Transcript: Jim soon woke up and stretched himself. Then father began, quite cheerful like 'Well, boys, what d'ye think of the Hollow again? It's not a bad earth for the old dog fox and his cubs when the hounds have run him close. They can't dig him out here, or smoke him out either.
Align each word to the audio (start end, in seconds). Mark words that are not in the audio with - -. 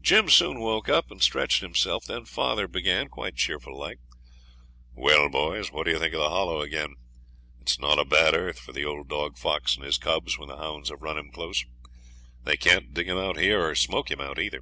Jim 0.00 0.28
soon 0.28 0.60
woke 0.60 0.88
up 0.88 1.10
and 1.10 1.20
stretched 1.20 1.62
himself. 1.62 2.04
Then 2.04 2.26
father 2.26 2.68
began, 2.68 3.08
quite 3.08 3.34
cheerful 3.34 3.76
like 3.76 3.98
'Well, 4.94 5.28
boys, 5.28 5.72
what 5.72 5.86
d'ye 5.86 5.98
think 5.98 6.14
of 6.14 6.20
the 6.20 6.28
Hollow 6.28 6.60
again? 6.60 6.94
It's 7.60 7.76
not 7.76 7.98
a 7.98 8.04
bad 8.04 8.34
earth 8.36 8.60
for 8.60 8.70
the 8.72 8.84
old 8.84 9.08
dog 9.08 9.36
fox 9.36 9.74
and 9.74 9.84
his 9.84 9.98
cubs 9.98 10.38
when 10.38 10.46
the 10.48 10.58
hounds 10.58 10.90
have 10.90 11.02
run 11.02 11.18
him 11.18 11.32
close. 11.32 11.64
They 12.44 12.56
can't 12.56 12.94
dig 12.94 13.08
him 13.08 13.18
out 13.18 13.36
here, 13.40 13.68
or 13.68 13.74
smoke 13.74 14.12
him 14.12 14.20
out 14.20 14.38
either. 14.38 14.60